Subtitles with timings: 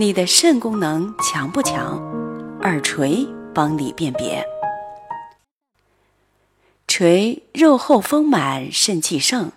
[0.00, 2.00] 你的肾功能强不强？
[2.60, 4.46] 耳垂帮你辨别。
[6.86, 9.50] 垂肉厚丰满，肾气盛；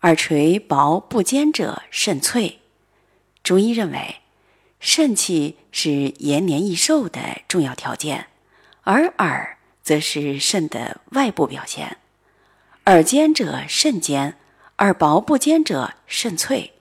[0.00, 2.60] 耳垂薄不坚者，肾脆。
[3.42, 4.22] 中医认为，
[4.80, 8.28] 肾气是延年益寿的重要条件，
[8.84, 11.98] 而耳则是肾的外部表现。
[12.86, 14.38] 耳坚者肾坚，
[14.78, 16.72] 耳薄不坚者肾脆。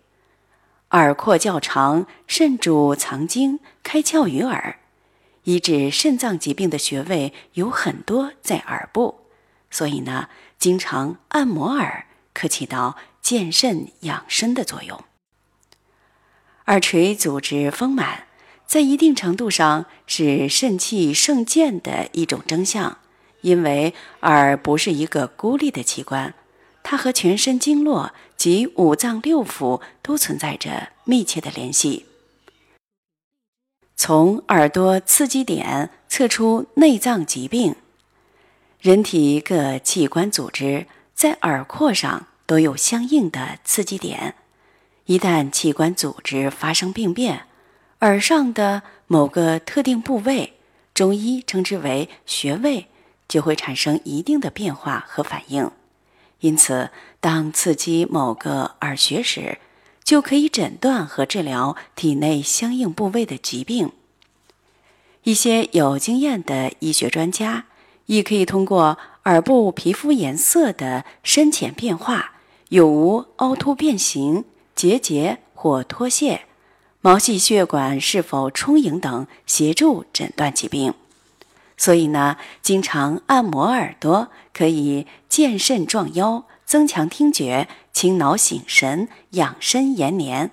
[0.91, 4.79] 耳廓较长，肾主藏精，开窍于耳。
[5.45, 9.21] 医治肾脏疾病的穴位有很多在耳部，
[9.69, 10.27] 所以呢，
[10.59, 15.01] 经常按摩耳可起到健肾养生的作用。
[16.67, 18.27] 耳垂组织丰满，
[18.65, 22.97] 在一定程度上是肾气盛健的一种征象，
[23.39, 26.33] 因为耳不是一个孤立的器官。
[26.83, 32.05] 它和全身经络及五脏六腑都存在着密切的联系。
[33.95, 37.75] 从耳朵刺激点测出内脏疾病，
[38.79, 44.33] 人体各器官组织在耳廓上都有相应的刺激点。
[45.05, 47.45] 一旦器官组织发生病变，
[47.99, 50.53] 耳上的某个特定部位，
[50.93, 52.87] 中医称之为穴位，
[53.27, 55.69] 就会产生一定的变化和反应。
[56.41, 56.89] 因此，
[57.19, 59.57] 当刺激某个耳穴时，
[60.03, 63.91] 就可以诊断和治疗体内相应部位的疾病。
[65.23, 67.65] 一些有经验的医学专家，
[68.07, 72.33] 亦可以通过耳部皮肤颜色的深浅变化、
[72.69, 74.43] 有无凹凸变形、
[74.75, 76.45] 结节或脱屑、
[77.01, 80.95] 毛细血管是否充盈等，协助诊断疾病。
[81.81, 90.51] 所以呢，经常按摩耳朵可以健肾壮腰、增强听觉、清脑醒神、养生延年。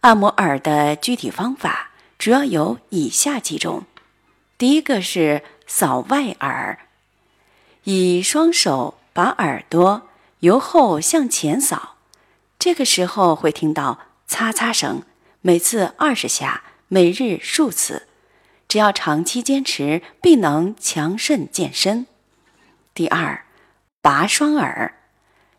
[0.00, 3.84] 按摩耳的具体方法主要有以下几种：
[4.56, 6.78] 第一个是扫外耳，
[7.84, 11.96] 以双手把耳朵由后向前扫，
[12.58, 15.02] 这个时候会听到擦擦声，
[15.42, 18.08] 每次二十下，每日数次。
[18.72, 22.06] 只要长期坚持，必能强肾健身。
[22.94, 23.44] 第二，
[24.00, 24.94] 拔双耳，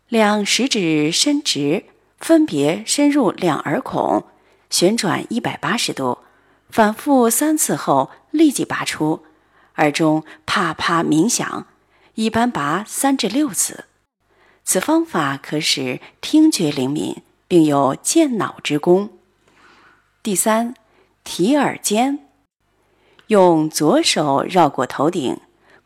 [0.08, 1.84] 两食指伸直，
[2.18, 4.24] 分别伸入两耳孔，
[4.68, 6.18] 旋转一百八十度，
[6.68, 9.24] 反复三次后立即拔出，
[9.76, 11.68] 耳中啪啪鸣响，
[12.14, 13.84] 一般拔三至六次。
[14.64, 19.10] 此方法可使听觉灵敏，并有健脑之功。
[20.20, 20.74] 第三，
[21.22, 22.23] 提耳尖。
[23.28, 25.38] 用左手绕过头顶，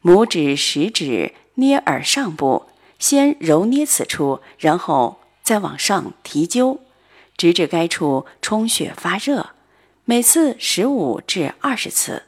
[0.02, 2.66] 拇指、食指捏耳上部，
[2.98, 6.80] 先揉捏此处，然后再往上提揪，
[7.36, 9.50] 直至该处充血发热，
[10.04, 12.24] 每次十五至二十次。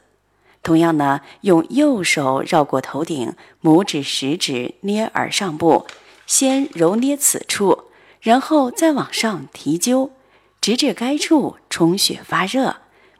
[0.63, 5.87] 同样呢，用右手绕过头顶，拇指、食指捏耳上部，
[6.25, 7.85] 先揉捏此处，
[8.21, 10.11] 然后再往上提揪，
[10.61, 12.77] 直至该处充血发热。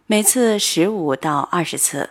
[0.07, 2.09] 每次十五到二十次，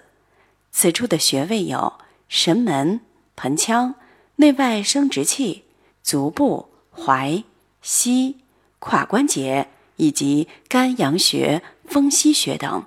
[0.71, 1.95] 此处的穴位有
[2.29, 3.01] 神门、
[3.37, 3.95] 盆腔、
[4.37, 5.65] 内外生殖器、
[6.03, 7.45] 足部、踝、
[7.83, 8.39] 膝、
[8.79, 12.87] 胯关节以及肝阳穴、风溪穴等。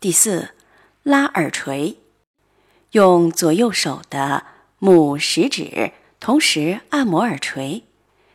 [0.00, 0.54] 第四，
[1.02, 1.98] 拉耳垂，
[2.92, 4.46] 用左右手的
[4.80, 7.82] 拇食指同时按摩耳垂，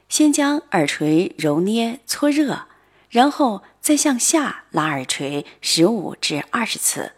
[0.07, 2.68] 先将耳垂揉捏搓热，
[3.10, 3.63] 然后。
[3.88, 7.13] 再向下拉耳垂十五至二十次，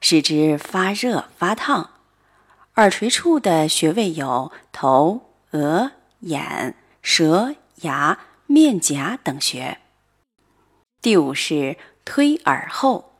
[0.00, 1.94] 使之发热发烫。
[2.76, 5.90] 耳垂处的穴位有头、额、
[6.20, 9.78] 眼、舌、牙、面颊等穴。
[11.00, 13.14] 第五是推耳后，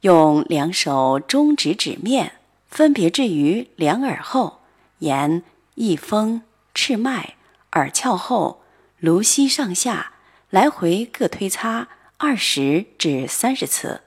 [0.00, 2.36] 用两手中指指面
[2.66, 4.62] 分别置于两耳后，
[5.00, 5.42] 沿
[5.76, 6.40] 翳风、
[6.72, 7.34] 赤脉、
[7.72, 8.62] 耳窍后、
[8.96, 10.12] 颅溪上下
[10.48, 11.88] 来回各推擦。
[12.16, 14.02] 二十至三十次，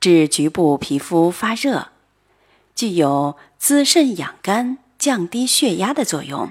[0.00, 1.88] 治局部皮肤发热，
[2.74, 6.50] 具有滋肾养肝、降低血压的作用。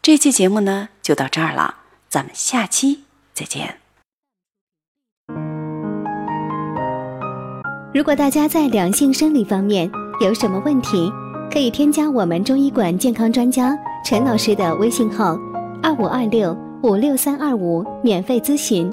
[0.00, 1.76] 这期节目呢，就到这儿了，
[2.08, 3.04] 咱们下期
[3.34, 3.78] 再见。
[7.94, 9.90] 如果大家在两性生理方面
[10.20, 11.12] 有什么问题，
[11.52, 15.36] 可以添加我们中医馆健康专家陈老师的微信号：
[15.82, 16.65] 二五二六。
[16.82, 18.92] 五六三二五，免费咨询。